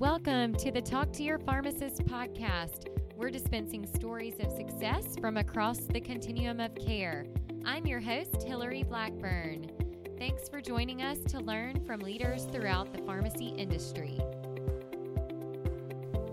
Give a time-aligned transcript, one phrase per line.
[0.00, 2.86] Welcome to the Talk to Your Pharmacist podcast.
[3.16, 7.26] We're dispensing stories of success from across the continuum of care.
[7.66, 9.70] I'm your host, Hillary Blackburn.
[10.16, 14.18] Thanks for joining us to learn from leaders throughout the pharmacy industry.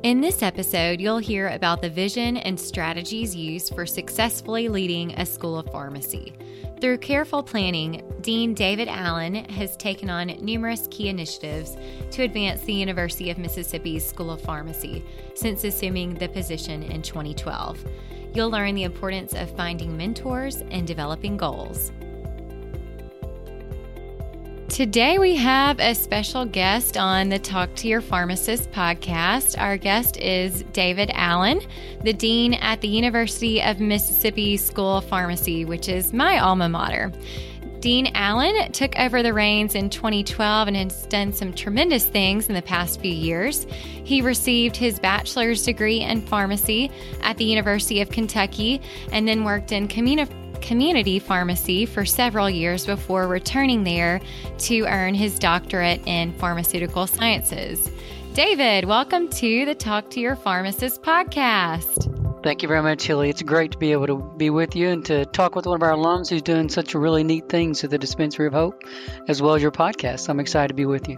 [0.04, 5.26] In this episode, you'll hear about the vision and strategies used for successfully leading a
[5.26, 6.32] school of pharmacy.
[6.80, 11.78] Through careful planning, Dean David Allen has taken on numerous key initiatives
[12.12, 15.02] to advance the University of Mississippi's School of Pharmacy
[15.34, 17.86] since assuming the position in 2012.
[18.34, 21.94] You'll learn the importance of finding mentors and developing goals.
[24.68, 29.58] Today, we have a special guest on the Talk to Your Pharmacist podcast.
[29.58, 31.62] Our guest is David Allen,
[32.04, 37.14] the Dean at the University of Mississippi School of Pharmacy, which is my alma mater.
[37.80, 42.56] Dean Allen took over the reins in 2012 and has done some tremendous things in
[42.56, 43.66] the past few years.
[44.04, 49.72] He received his bachelor's degree in pharmacy at the University of Kentucky and then worked
[49.72, 54.20] in community community pharmacy for several years before returning there
[54.58, 57.90] to earn his doctorate in pharmaceutical sciences.
[58.34, 62.27] David, welcome to the Talk to Your Pharmacist podcast.
[62.44, 63.30] Thank you very much, Hilly.
[63.30, 65.84] It's great to be able to be with you and to talk with one of
[65.84, 68.84] our alums who's doing such really neat things at the Dispensary of Hope,
[69.28, 70.30] as well as your podcast.
[70.30, 71.18] I'm excited to be with you.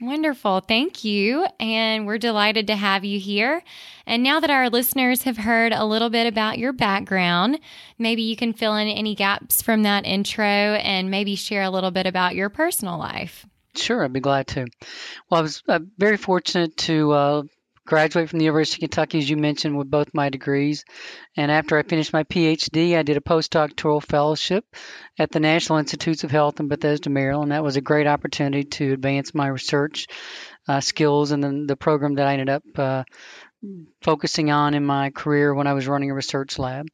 [0.00, 0.60] Wonderful.
[0.60, 1.46] Thank you.
[1.60, 3.62] And we're delighted to have you here.
[4.06, 7.60] And now that our listeners have heard a little bit about your background,
[7.98, 11.90] maybe you can fill in any gaps from that intro and maybe share a little
[11.90, 13.46] bit about your personal life.
[13.76, 14.66] Sure, I'd be glad to.
[15.30, 17.42] Well, I was uh, very fortunate to uh,
[17.86, 20.84] graduate from the University of Kentucky, as you mentioned, with both my degrees.
[21.36, 24.64] And after I finished my PhD, I did a postdoctoral fellowship
[25.18, 27.52] at the National Institutes of Health in Bethesda, Maryland.
[27.52, 30.06] That was a great opportunity to advance my research
[30.66, 33.04] uh, skills and then the program that I ended up uh,
[34.02, 36.86] focusing on in my career when I was running a research lab.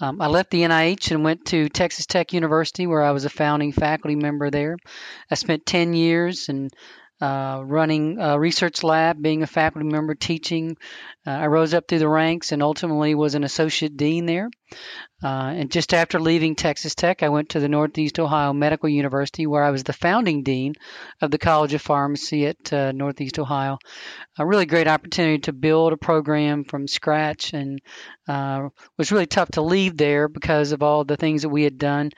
[0.00, 3.30] Um, I left the NIH and went to Texas Tech University, where I was a
[3.30, 4.76] founding faculty member there.
[5.30, 6.70] I spent 10 years and
[7.20, 10.76] uh, running a research lab, being a faculty member, teaching.
[11.26, 14.50] Uh, I rose up through the ranks and ultimately was an associate dean there.
[15.22, 19.46] Uh, and just after leaving Texas Tech, I went to the Northeast Ohio Medical University,
[19.46, 20.74] where I was the founding dean
[21.22, 23.78] of the College of Pharmacy at uh, Northeast Ohio.
[24.38, 27.80] A really great opportunity to build a program from scratch, and
[28.28, 28.68] uh,
[28.98, 32.10] was really tough to leave there because of all the things that we had done.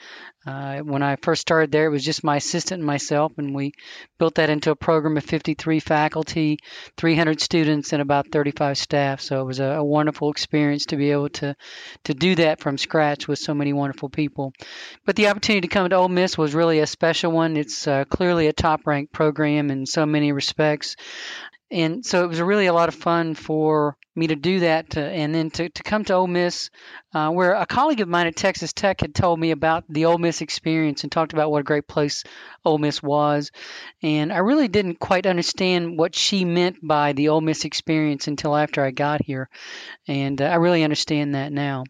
[0.47, 3.75] Uh, when I first started there, it was just my assistant and myself, and we
[4.19, 6.59] built that into a program of 53 faculty,
[6.97, 9.21] 300 students, and about 35 staff.
[9.21, 11.55] So it was a, a wonderful experience to be able to
[12.05, 14.53] to do that from scratch with so many wonderful people.
[15.05, 17.57] But the opportunity to come to Ole Miss was really a special one.
[17.57, 20.97] It's uh, clearly a top ranked program in so many respects.
[21.71, 25.01] And so it was really a lot of fun for me to do that to,
[25.01, 26.71] and then to, to come to Ole Miss,
[27.13, 30.19] uh, where a colleague of mine at Texas Tech had told me about the Ole
[30.19, 32.25] Miss experience and talked about what a great place
[32.65, 33.53] Ole Miss was.
[34.03, 38.57] And I really didn't quite understand what she meant by the Ole Miss experience until
[38.57, 39.51] after I got here.
[40.07, 41.85] And uh, I really understand that now.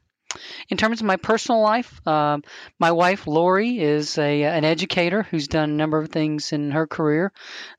[0.68, 2.38] In terms of my personal life, uh,
[2.78, 6.86] my wife Lori is a, an educator who's done a number of things in her
[6.86, 7.32] career.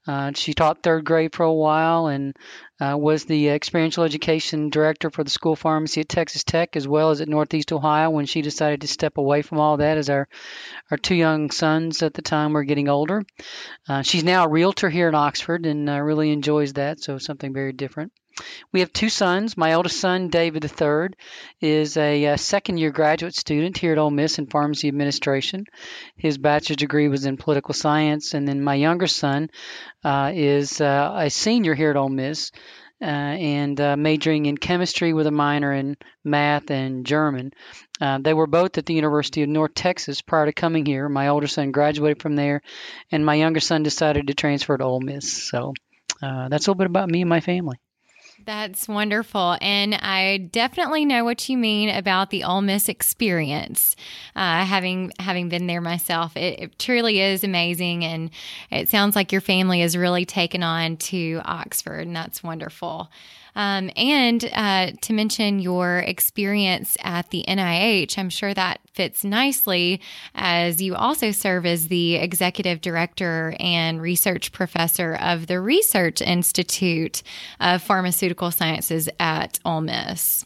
[0.07, 2.35] Uh, she taught third grade for a while and
[2.81, 7.11] uh, was the experiential education director for the school pharmacy at Texas Tech as well
[7.11, 10.27] as at Northeast Ohio when she decided to step away from all that as our,
[10.89, 13.23] our two young sons at the time were getting older.
[13.87, 17.53] Uh, she's now a realtor here in Oxford and uh, really enjoys that, so something
[17.53, 18.11] very different.
[18.71, 19.57] We have two sons.
[19.57, 21.09] My oldest son, David III,
[21.61, 25.65] is a, a uh, second year graduate student here at Ole Miss in pharmacy administration.
[26.15, 28.33] His bachelor's degree was in political science.
[28.33, 29.49] And then my younger son
[30.03, 32.51] uh, is uh, a senior here at Ole Miss.
[33.01, 35.95] Uh, and uh, majoring in chemistry with a minor in
[36.25, 37.49] math and German.
[38.01, 41.07] Uh, they were both at the University of North Texas prior to coming here.
[41.07, 42.61] My older son graduated from there,
[43.09, 45.49] and my younger son decided to transfer to Ole Miss.
[45.49, 45.73] So
[46.21, 47.77] uh, that's a little bit about me and my family.
[48.45, 49.57] That's wonderful.
[49.61, 53.95] And I definitely know what you mean about the Ole Miss experience.
[54.35, 58.03] Uh, having having been there myself, it, it, truly is amazing.
[58.03, 58.31] And
[58.71, 63.11] it sounds like your family has really taken on to Oxford, and that's wonderful.
[63.55, 70.01] Um, and uh, to mention your experience at the NIH, I'm sure that fits nicely
[70.35, 77.23] as you also serve as the executive director and research professor of the Research Institute
[77.59, 80.45] of Pharmaceutical Sciences at Ole Miss.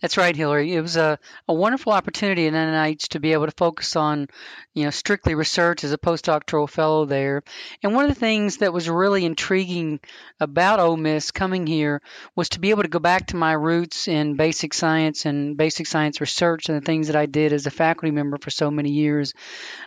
[0.00, 0.74] That's right, Hillary.
[0.74, 4.28] It was a, a wonderful opportunity at NIH to be able to focus on,
[4.72, 7.42] you know, strictly research as a postdoctoral fellow there.
[7.82, 9.98] And one of the things that was really intriguing
[10.38, 12.00] about Ole Miss coming here
[12.36, 15.86] was to be able to go back to my roots in basic science and basic
[15.88, 18.90] science research and the things that I did as a faculty member for so many
[18.90, 19.34] years,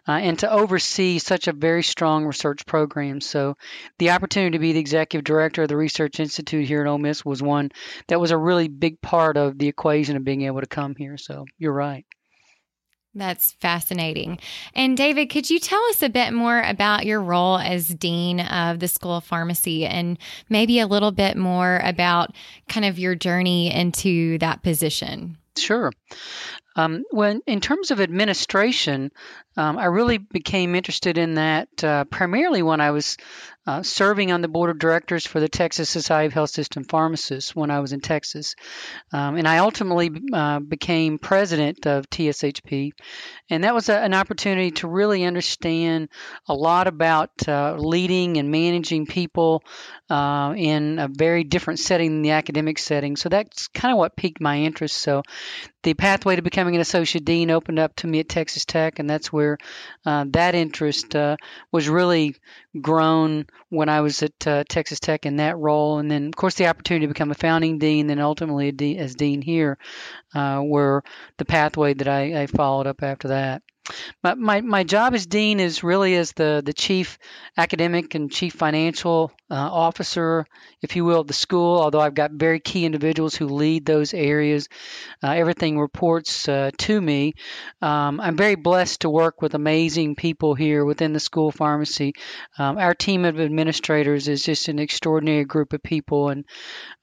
[0.07, 3.21] uh, and to oversee such a very strong research program.
[3.21, 3.56] So
[4.00, 7.24] the opportunity to be the executive director of the Research Institute here at Ole Miss
[7.24, 7.71] was one
[8.07, 11.18] that was a really big part of the equation of being able to come here.
[11.18, 12.06] So you're right.
[13.15, 14.39] That's fascinating.
[14.74, 18.80] And David, could you tell us a bit more about your role as Dean of
[18.80, 20.18] the School of Pharmacy and
[20.50, 22.31] maybe a little bit more about
[22.69, 25.38] kind of your journey into that position?
[25.56, 25.92] Sure.
[26.75, 29.11] Um, when in terms of administration,
[29.55, 33.17] um, I really became interested in that uh, primarily when I was
[33.65, 37.55] uh, serving on the board of directors for the Texas Society of Health System Pharmacists
[37.55, 38.55] when I was in Texas.
[39.13, 42.91] Um, and I ultimately uh, became president of TSHP.
[43.49, 46.09] And that was a, an opportunity to really understand
[46.47, 49.63] a lot about uh, leading and managing people
[50.09, 53.15] uh, in a very different setting than the academic setting.
[53.15, 54.97] So that's kind of what piqued my interest.
[54.97, 55.23] So
[55.83, 59.09] the pathway to becoming an associate dean opened up to me at Texas Tech, and
[59.09, 59.57] that's where
[60.06, 61.35] uh, that interest uh,
[61.71, 62.35] was really
[62.81, 66.56] grown when I was at uh, Texas Tech in that role, and then of course
[66.56, 69.77] the opportunity to become a founding dean, then ultimately dean, as dean here,
[70.33, 71.03] uh, were
[71.38, 73.62] the pathway that I, I followed up after that.
[74.24, 77.19] My, my, my job as dean is really as the, the chief
[77.57, 80.45] academic and chief financial uh, officer,
[80.81, 81.81] if you will, of the school.
[81.81, 84.69] Although I've got very key individuals who lead those areas,
[85.21, 87.33] uh, everything reports uh, to me.
[87.81, 92.13] Um, I'm very blessed to work with amazing people here within the school pharmacy.
[92.57, 96.45] Um, our team of administrators is just an extraordinary group of people, and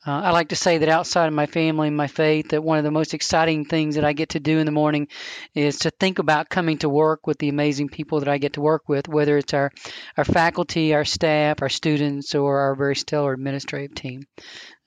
[0.06, 2.78] uh, I like to say that outside of my family and my faith, that one
[2.78, 5.08] of the most exciting things that I get to do in the morning
[5.54, 8.62] is to think about coming to work with the amazing people that I get to
[8.62, 9.70] work with, whether it's our,
[10.16, 14.22] our faculty, our staff, our students, or our very stellar administrative team.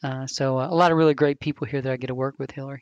[0.03, 2.35] Uh, so uh, a lot of really great people here that I get to work
[2.39, 2.81] with, Hillary.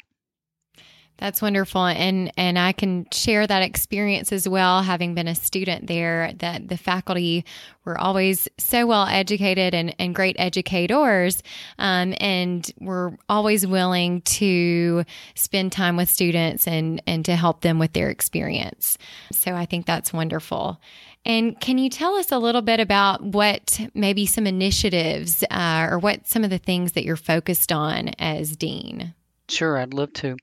[1.21, 1.85] That's wonderful.
[1.85, 6.67] And and I can share that experience as well, having been a student there, that
[6.67, 7.45] the faculty
[7.85, 11.43] were always so well educated and, and great educators.
[11.77, 17.77] Um, and were always willing to spend time with students and, and to help them
[17.77, 18.97] with their experience.
[19.31, 20.81] So I think that's wonderful.
[21.23, 25.99] And can you tell us a little bit about what maybe some initiatives uh, or
[25.99, 29.13] what some of the things that you're focused on as dean?
[29.51, 30.37] Sure, I'd love to.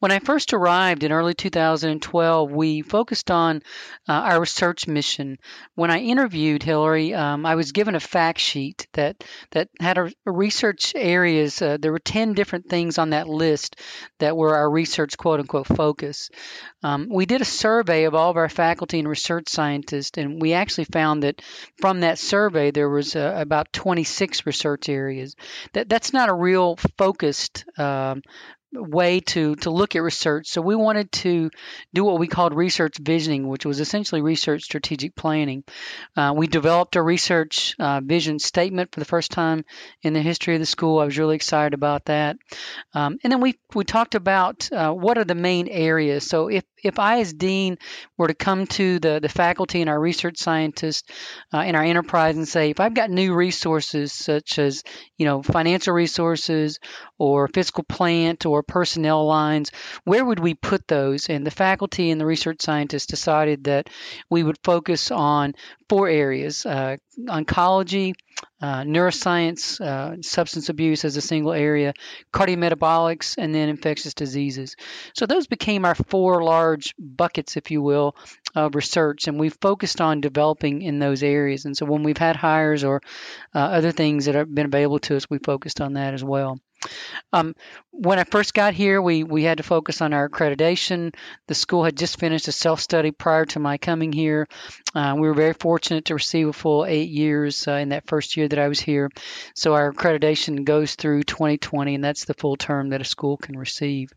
[0.00, 3.62] When I first arrived in early 2012, we focused on
[4.08, 5.38] uh, our research mission.
[5.76, 9.22] When I interviewed Hillary, um, I was given a fact sheet that
[9.52, 11.62] that had a, a research areas.
[11.62, 13.76] Uh, there were 10 different things on that list
[14.18, 16.28] that were our research quote unquote focus.
[16.82, 20.52] Um, we did a survey of all of our faculty and research scientists, and we
[20.52, 21.42] actually found that
[21.80, 25.36] from that survey there was uh, about 26 research areas.
[25.74, 27.64] That that's not a real focused.
[27.78, 28.22] Um,
[28.78, 30.48] way to to look at research.
[30.48, 31.50] So we wanted to
[31.92, 35.64] do what we called research visioning, which was essentially research strategic planning.
[36.16, 39.64] Uh, we developed a research uh, vision statement for the first time
[40.02, 40.98] in the history of the school.
[40.98, 42.36] I was really excited about that.
[42.94, 46.26] Um, and then we we talked about uh, what are the main areas.
[46.26, 47.78] So if if I as dean
[48.16, 51.10] were to come to the the faculty and our research scientists
[51.52, 54.82] uh, in our enterprise and say, if I've got new resources such as
[55.16, 56.78] you know financial resources
[57.18, 59.72] or fiscal plant or personnel lines,
[60.04, 61.28] where would we put those?
[61.28, 63.90] And the faculty and the research scientists decided that
[64.30, 65.54] we would focus on
[65.88, 66.96] four areas uh,
[67.26, 68.14] oncology,
[68.60, 71.94] uh, neuroscience, uh, substance abuse as a single area,
[72.32, 74.76] cardiometabolics, and then infectious diseases.
[75.14, 78.14] So those became our four large buckets, if you will,
[78.54, 81.64] of research, and we've focused on developing in those areas.
[81.64, 83.00] And so when we've had hires or
[83.54, 86.58] uh, other things that have been available to us, we focused on that as well.
[87.32, 87.54] Um,
[87.90, 91.14] when I first got here, we, we had to focus on our accreditation.
[91.46, 94.46] The school had just finished a self study prior to my coming here.
[94.94, 98.36] Uh, we were very fortunate to receive a full eight years uh, in that first
[98.36, 99.10] year that I was here.
[99.54, 103.58] So our accreditation goes through 2020, and that's the full term that a school can
[103.58, 104.10] receive.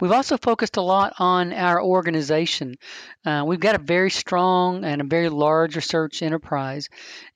[0.00, 2.76] We've also focused a lot on our organization.
[3.24, 6.88] Uh, we've got a very strong and a very large research enterprise.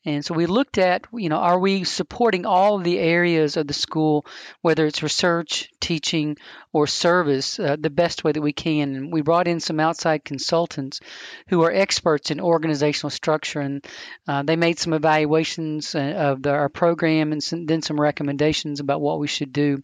[0.07, 3.75] And so we looked at, you know, are we supporting all the areas of the
[3.75, 4.27] school,
[4.61, 6.37] whether it's research, teaching,
[6.75, 8.97] or service, uh, the best way that we can.
[8.97, 11.01] And we brought in some outside consultants
[11.49, 13.87] who are experts in organizational structure, and
[14.27, 18.81] uh, they made some evaluations uh, of the, our program and some, then some recommendations
[18.81, 19.81] about what we should do.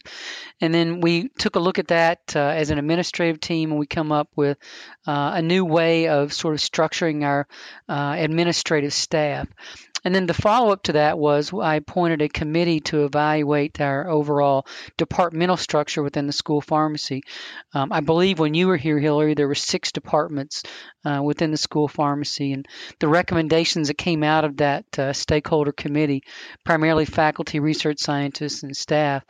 [0.59, 4.11] And then we took a look at that uh, as an administrative team, we come
[4.11, 4.57] up with
[5.07, 7.47] uh, a new way of sort of structuring our
[7.89, 9.47] uh, administrative staff.
[10.03, 14.09] And then the follow up to that was I appointed a committee to evaluate our
[14.09, 14.65] overall
[14.97, 17.23] departmental structure within the school pharmacy.
[17.73, 20.63] Um, I believe when you were here, Hillary, there were six departments
[21.05, 22.67] uh, within the school pharmacy, and
[22.99, 26.23] the recommendations that came out of that uh, stakeholder committee,
[26.63, 29.23] primarily faculty, research scientists, and staff,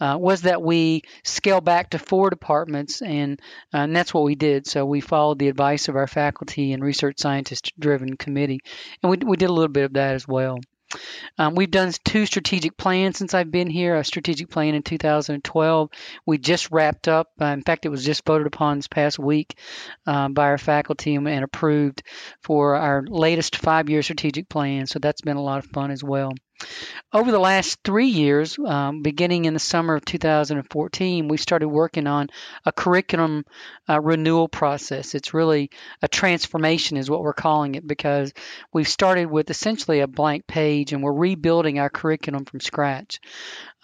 [0.00, 3.40] uh, was that we scale back to four departments, and,
[3.74, 4.66] uh, and that's what we did.
[4.66, 8.60] So we followed the advice of our faculty and research scientist-driven committee,
[9.02, 10.58] and we, we did a little bit of that as well.
[11.38, 13.96] Um, we've done two strategic plans since I've been here.
[13.96, 15.90] A strategic plan in 2012.
[16.24, 17.30] We just wrapped up.
[17.40, 19.58] Uh, in fact, it was just voted upon this past week
[20.06, 22.02] um, by our faculty and, approved
[22.42, 24.86] for our latest five-year strategic plan.
[24.86, 26.32] So that's been a lot of fun as well.
[27.12, 32.06] Over the last three years, um, beginning in the summer of 2014, we started working
[32.06, 32.28] on
[32.64, 33.44] a curriculum
[33.88, 35.14] uh, renewal process.
[35.14, 35.70] It's really
[36.02, 38.32] a transformation, is what we're calling it, because
[38.72, 43.20] we've started with essentially a blank page and we're rebuilding our curriculum from scratch.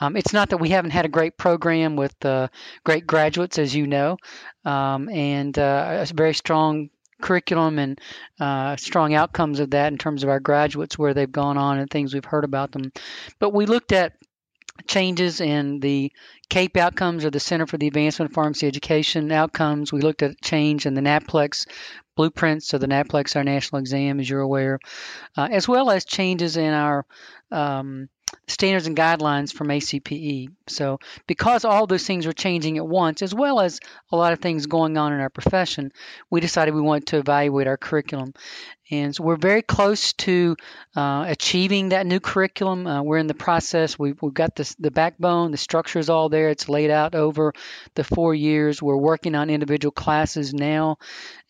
[0.00, 2.48] Um, it's not that we haven't had a great program with uh,
[2.84, 4.16] great graduates, as you know,
[4.64, 6.90] um, and uh, a very strong
[7.22, 8.00] curriculum and
[8.40, 11.88] uh, strong outcomes of that in terms of our graduates, where they've gone on and
[11.88, 12.92] things we've heard about them.
[13.38, 14.14] But we looked at
[14.86, 16.12] changes in the
[16.48, 19.92] CAPE outcomes or the Center for the Advancement of Pharmacy Education outcomes.
[19.92, 21.66] We looked at change in the NAPLEX
[22.16, 24.78] blueprints, so the NAPLEX, our national exam, as you're aware,
[25.36, 27.06] uh, as well as changes in our
[27.50, 28.08] um,
[28.48, 30.50] standards and guidelines from ACPE.
[30.68, 34.40] So, because all those things are changing at once, as well as a lot of
[34.40, 35.92] things going on in our profession,
[36.30, 38.34] we decided we wanted to evaluate our curriculum.
[38.92, 40.54] And so we're very close to
[40.94, 42.86] uh, achieving that new curriculum.
[42.86, 43.98] Uh, we're in the process.
[43.98, 46.50] We've, we've got this, the backbone, the structure is all there.
[46.50, 47.54] It's laid out over
[47.94, 48.82] the four years.
[48.82, 50.98] We're working on individual classes now,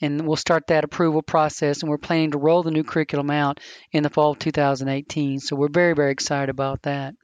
[0.01, 1.83] and we'll start that approval process.
[1.83, 3.59] And we're planning to roll the new curriculum out
[3.91, 5.41] in the fall of 2018.
[5.41, 7.17] So we're very, very excited about that.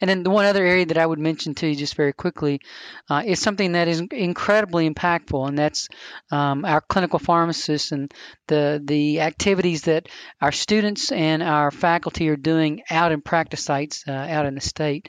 [0.00, 2.60] And then the one other area that I would mention to you just very quickly
[3.08, 5.88] uh, is something that is incredibly impactful, and that's
[6.30, 8.12] um, our clinical pharmacists and
[8.46, 10.08] the the activities that
[10.40, 14.60] our students and our faculty are doing out in practice sites uh, out in the
[14.60, 15.08] state.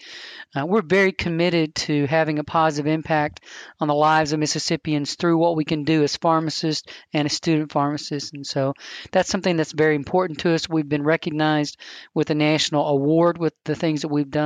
[0.55, 3.41] Uh, we're very committed to having a positive impact
[3.81, 7.73] on the lives of Mississippians through what we can do as pharmacists and as student
[7.73, 8.73] pharmacists, and so
[9.11, 10.69] that's something that's very important to us.
[10.69, 11.77] We've been recognized
[12.13, 14.36] with a national award with the things that we've done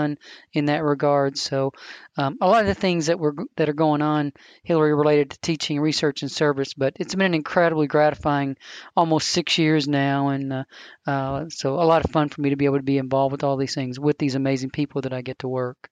[0.54, 1.38] in that regard.
[1.38, 1.72] So
[2.18, 4.34] um, a lot of the things that were that are going on,
[4.64, 6.74] Hillary, related to teaching, research, and service.
[6.74, 8.58] But it's been an incredibly gratifying
[8.96, 10.64] almost six years now, and uh,
[11.06, 13.44] uh, so a lot of fun for me to be able to be involved with
[13.44, 15.90] all these things with these amazing people that I get to work.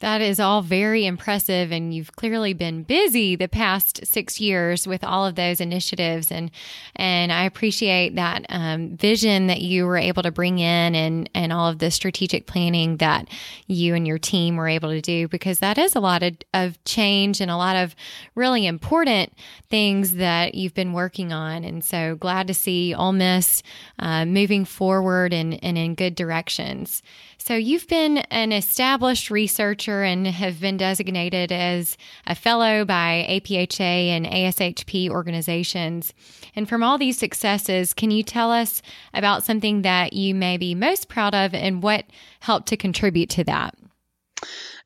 [0.00, 5.04] That is all very impressive, and you've clearly been busy the past six years with
[5.04, 6.50] all of those initiatives, and
[6.96, 11.52] and I appreciate that um, vision that you were able to bring in, and and
[11.52, 13.28] all of the strategic planning that
[13.66, 16.82] you and your team were able to do, because that is a lot of, of
[16.84, 17.94] change and a lot of
[18.34, 19.34] really important
[19.68, 23.62] things that you've been working on, and so glad to see Ole Miss
[23.98, 27.02] uh, moving forward and and in good directions.
[27.40, 33.80] So you've been an established researcher and have been designated as a fellow by APHA
[33.80, 36.12] and ASHP organizations.
[36.54, 38.82] And from all these successes, can you tell us
[39.14, 42.04] about something that you may be most proud of and what
[42.40, 43.74] helped to contribute to that?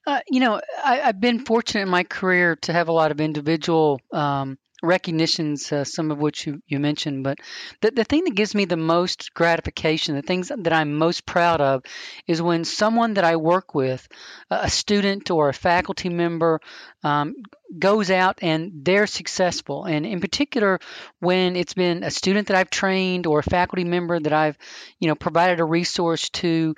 [0.07, 3.21] Uh, you know, I, have been fortunate in my career to have a lot of
[3.21, 7.25] individual um, recognitions, uh, some of which you, you mentioned.
[7.25, 7.39] But
[7.81, 11.61] the, the thing that gives me the most gratification, the things that I'm most proud
[11.61, 11.83] of,
[12.27, 14.07] is when someone that I work with,
[14.51, 16.61] a student or a faculty member,
[17.03, 17.35] um,
[17.79, 19.85] goes out and they're successful.
[19.85, 20.81] And in particular,
[21.21, 24.59] when it's been a student that I've trained or a faculty member that I've,
[24.99, 26.75] you know, provided a resource to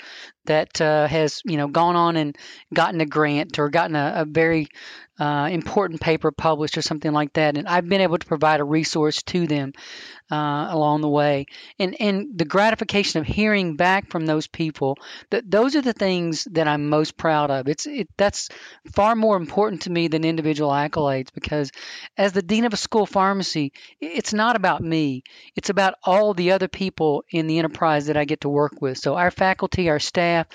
[0.47, 2.37] that uh, has, you know, gone on and
[2.73, 4.69] gotten a grant or gotten a, a very
[5.19, 8.65] uh, important paper published or something like that, and I've been able to provide a
[8.65, 9.73] resource to them
[10.31, 11.47] uh, along the way,
[11.79, 14.97] and and the gratification of hearing back from those people
[15.31, 17.69] that those are the things that I'm most proud of.
[17.69, 18.49] It's it that's
[18.93, 21.71] far more important to me than individual accolades because
[22.17, 25.23] as the dean of a school pharmacy, it's not about me.
[25.55, 28.99] It's about all the other people in the enterprise that I get to work with.
[28.99, 30.47] So our faculty, our staff,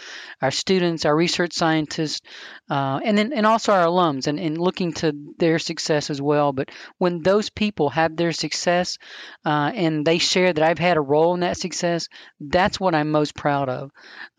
[0.42, 2.22] our students, our research scientists,
[2.70, 6.52] uh, and then and also our alums, and, and looking to their success as well.
[6.52, 8.98] But when those people have their success
[9.46, 12.08] uh, and they share that I've had a role in that success,
[12.40, 13.92] that's what I'm most proud of.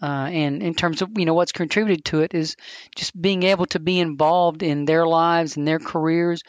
[0.03, 2.57] Uh, and in terms of you know what's contributed to it is
[2.97, 6.43] just being able to be involved in their lives and their careers.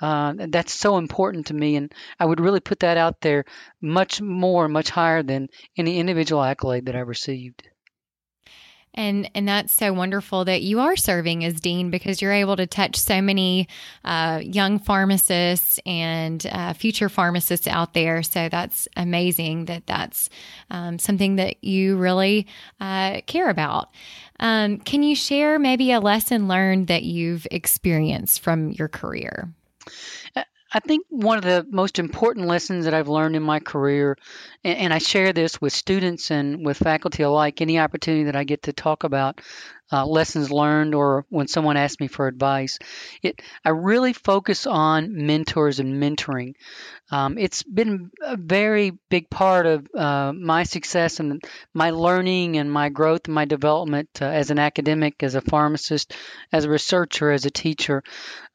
[0.00, 3.44] Uh, that's so important to me, and I would really put that out there
[3.80, 7.68] much more, much higher than any individual accolade that I received.
[8.94, 12.66] And and that's so wonderful that you are serving as dean because you're able to
[12.66, 13.68] touch so many
[14.04, 18.22] uh, young pharmacists and uh, future pharmacists out there.
[18.22, 20.28] So that's amazing that that's
[20.70, 22.46] um, something that you really
[22.80, 23.90] uh, care about.
[24.40, 29.52] Um, can you share maybe a lesson learned that you've experienced from your career?
[30.72, 34.18] I think one of the most important lessons that I've learned in my career,
[34.64, 38.44] and, and, I share this with students and with faculty alike, any opportunity that I
[38.44, 39.40] get to talk about
[39.90, 42.78] uh, lessons learned or when someone asks me for advice,
[43.22, 46.54] it I really focus on mentors and mentoring.
[47.10, 52.70] Um, it's been a very big part of uh, my success and my learning and
[52.70, 56.12] my growth and my development uh, as an academic, as a pharmacist,
[56.52, 58.02] as a researcher, as a teacher,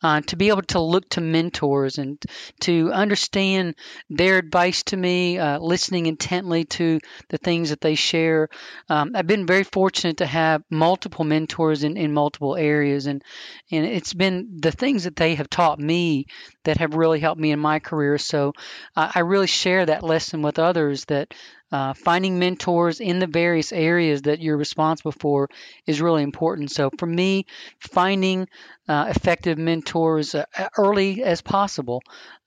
[0.03, 2.23] uh, to be able to look to mentors and
[2.59, 3.73] to understand
[4.07, 5.57] their advice to me, uh,
[5.93, 8.49] listening intently to the things that they share.
[8.89, 13.23] Um, I've been very fortunate to have multiple mentors in, in multiple areas, and
[13.69, 16.25] and it's been the things that they have taught me
[16.63, 18.17] that have really helped me in my career.
[18.17, 18.53] So
[18.95, 21.35] uh, I really share that lesson with others that
[21.71, 25.49] uh, finding mentors in the various areas that you're responsible for
[25.85, 26.71] is really important.
[26.71, 27.45] So for me,
[27.79, 28.47] finding
[28.87, 30.45] uh, effective mentors uh,
[30.77, 32.01] early as possible.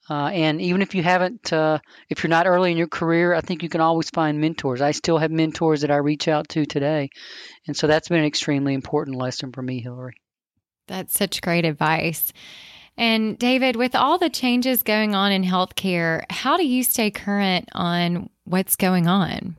[0.08, 3.40] Uh, and even if you haven't, uh, if you're not early in your career, I
[3.40, 4.80] think you can always find mentors.
[4.80, 7.10] I still have mentors that I reach out to today.
[7.66, 10.16] And so that's been an extremely important lesson for me, Hillary.
[10.86, 12.32] That's such great advice.
[12.96, 17.68] And David, with all the changes going on in healthcare, how do you stay current
[17.72, 19.56] on what's going on?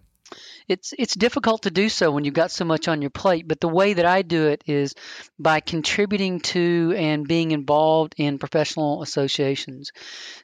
[0.67, 3.47] It's it's difficult to do so when you've got so much on your plate.
[3.47, 4.93] But the way that I do it is
[5.39, 9.91] by contributing to and being involved in professional associations.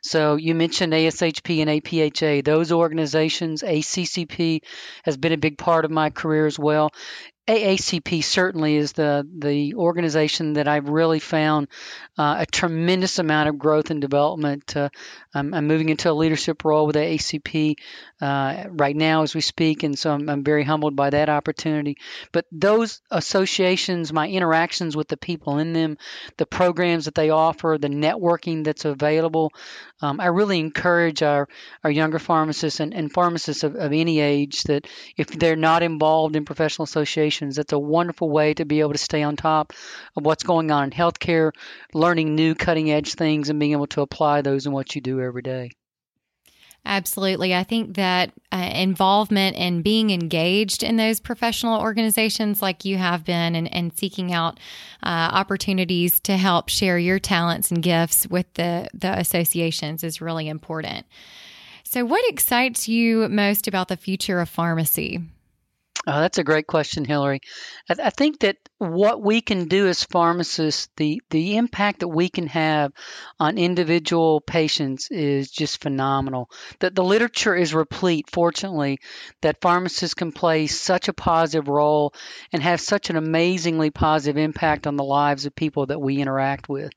[0.02, 3.62] So you mentioned ASHP and APHA; those organizations.
[3.64, 4.62] ACCP
[5.04, 6.92] has been a big part of my career as well.
[7.46, 11.68] AACP certainly is the the organization that I've really found
[12.18, 14.78] uh, a tremendous amount of growth and development.
[14.78, 14.88] Uh,
[15.34, 17.76] I'm, I'm, moving into a leadership role with AACP
[18.22, 21.98] uh, right now as we speak, and so I'm, I'm, very humbled by that opportunity.
[22.32, 25.98] But those associations, my interactions with the people in them,
[26.38, 29.52] the programs that they offer, the networking that's available,
[30.02, 31.50] um, I really encourage our,
[31.84, 36.38] our younger pharmacists and, and pharmacists of, of any age that if they're not involved
[36.38, 39.74] in professional associations, that's a wonderful way to be able to stay on top
[40.16, 41.52] of what's going on in healthcare
[41.94, 45.22] learning new cutting edge things and being able to apply those in what you do
[45.22, 45.72] every day.
[46.86, 47.56] Absolutely.
[47.56, 53.24] I think that uh, involvement and being engaged in those professional organizations like you have
[53.24, 54.60] been and, and seeking out
[55.02, 60.50] uh, opportunities to help share your talents and gifts with the, the associations is really
[60.50, 61.06] important.
[61.86, 65.22] So, what excites you most about the future of pharmacy?
[66.06, 67.40] Oh, that's a great question, Hillary.
[67.90, 72.10] I, th- I, think that what we can do as pharmacists, the, the impact that
[72.10, 72.92] we can have
[73.40, 76.50] on individual patients is just phenomenal.
[76.80, 79.00] That the literature is replete, fortunately,
[79.44, 82.14] that pharmacists can play such a positive role
[82.52, 86.68] and have such an amazingly positive impact on the lives of people that we interact
[86.68, 86.92] with.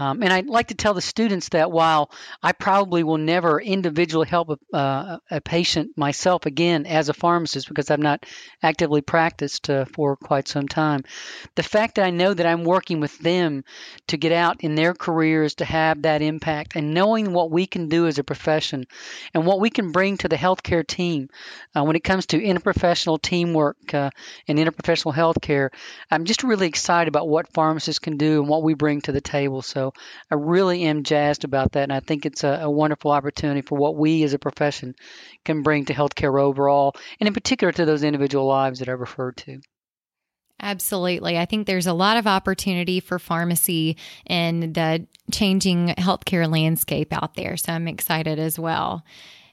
[0.00, 2.10] Um, and I'd like to tell the students that while
[2.42, 7.68] I probably will never individually help a, uh, a patient myself again as a pharmacist
[7.68, 8.24] because I've not
[8.62, 11.04] actively practiced uh, for quite some time,
[11.54, 13.62] the fact that I know that I'm working with them
[14.06, 17.90] to get out in their careers to have that impact and knowing what we can
[17.90, 18.86] do as a profession
[19.34, 21.28] and what we can bring to the healthcare team
[21.76, 24.08] uh, when it comes to interprofessional teamwork uh,
[24.48, 25.68] and interprofessional healthcare,
[26.10, 29.20] I'm just really excited about what pharmacists can do and what we bring to the
[29.20, 29.60] table.
[29.60, 29.89] So
[30.30, 33.76] I really am jazzed about that, and I think it's a, a wonderful opportunity for
[33.76, 34.94] what we as a profession
[35.44, 39.36] can bring to healthcare overall, and in particular to those individual lives that I referred
[39.38, 39.60] to.
[40.62, 41.38] Absolutely.
[41.38, 47.34] I think there's a lot of opportunity for pharmacy in the changing healthcare landscape out
[47.34, 47.56] there.
[47.56, 49.04] So I'm excited as well.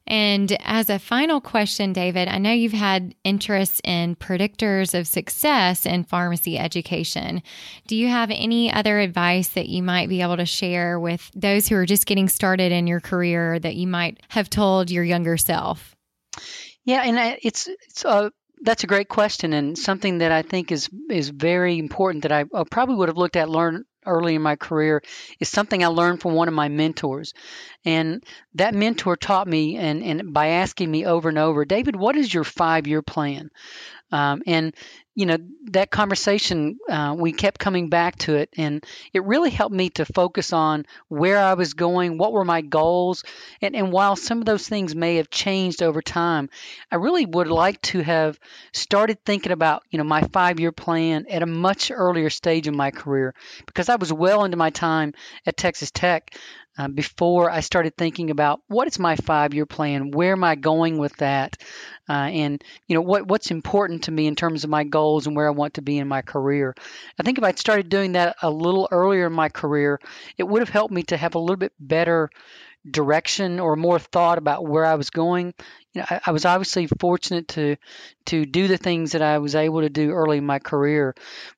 [0.08, 5.86] And as a final question, David, I know you've had interest in predictors of success
[5.86, 7.43] in pharmacy education.
[7.88, 11.67] Do you have any other advice that you might be able to share with those
[11.67, 15.36] who are just getting started in your career that you might have told your younger
[15.36, 15.93] self?
[16.86, 20.89] Yeah, and it's it's a that's a great question and something that I think is
[21.10, 24.56] is very important that I, I probably would have looked at learn early in my
[24.56, 25.04] career
[25.39, 27.34] is something I learned from one of my mentors.
[27.86, 28.24] And
[28.56, 32.34] that mentor taught me and, and by asking me over and over, David, what is
[32.34, 33.50] your five year plan?
[34.12, 34.74] Um, and
[35.17, 35.38] you know
[35.72, 40.06] that conversation uh, we kept coming back to it and it really helped me to
[40.06, 43.24] focus on where i was going what were my goals
[43.60, 46.50] and, and while some of those things may have changed over time
[46.91, 48.39] i really would like to have
[48.74, 52.78] started thinking about you know my five year plan at a much earlier stage in
[52.78, 53.34] my career
[53.65, 55.15] because i was well into my time
[55.48, 56.36] at texas tech
[56.77, 60.55] uh, before I started thinking about what is my five year plan, where am I
[60.55, 61.57] going with that,
[62.09, 65.35] uh, and you know what what's important to me in terms of my goals and
[65.35, 66.75] where I want to be in my career.
[67.19, 69.99] I think if I'd started doing that a little earlier in my career,
[70.37, 72.29] it would have helped me to have a little bit better
[72.89, 75.53] direction or more thought about where I was going.
[75.97, 77.75] You know, I, I, was obviously fortunate to
[78.27, 81.15] to do the things that I was able to do early in my career,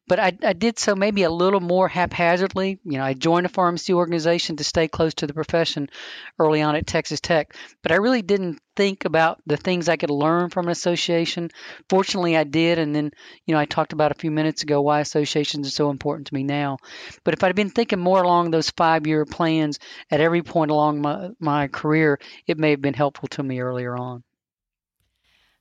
[0.07, 2.79] but I, I did so maybe a little more haphazardly.
[2.85, 5.89] You know, I joined a pharmacy organization to stay close to the profession
[6.39, 10.09] early on at Texas Tech, but I really didn't think about the things I could
[10.09, 11.49] learn from an association.
[11.89, 13.11] Fortunately, I did, and then
[13.45, 16.33] you know I talked about a few minutes ago why associations are so important to
[16.33, 16.77] me now.
[17.25, 21.31] But if I'd been thinking more along those five-year plans at every point along my
[21.41, 24.23] my career, it may have been helpful to me earlier on.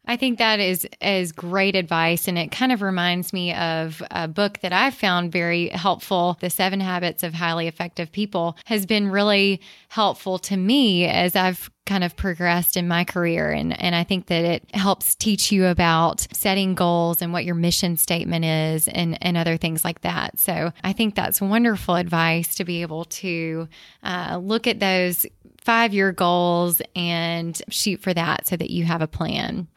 [0.09, 4.27] I think that is is great advice, and it kind of reminds me of a
[4.27, 6.39] book that I've found very helpful.
[6.41, 11.71] The Seven Habits of Highly Effective People has been really helpful to me as I've
[11.85, 15.67] kind of progressed in my career, and and I think that it helps teach you
[15.67, 20.39] about setting goals and what your mission statement is, and and other things like that.
[20.39, 23.69] So I think that's wonderful advice to be able to
[24.03, 25.27] uh, look at those
[25.61, 29.69] five year goals and shoot for that so that you have a plan.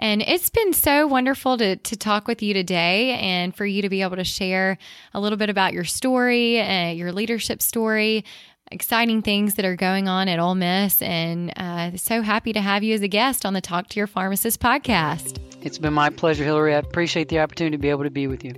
[0.00, 3.90] And it's been so wonderful to, to talk with you today and for you to
[3.90, 4.78] be able to share
[5.12, 8.24] a little bit about your story, uh, your leadership story,
[8.72, 11.02] exciting things that are going on at Ole Miss.
[11.02, 14.06] And uh, so happy to have you as a guest on the Talk to Your
[14.06, 15.38] Pharmacist podcast.
[15.60, 16.74] It's been my pleasure, Hillary.
[16.74, 18.54] I appreciate the opportunity to be able to be with you.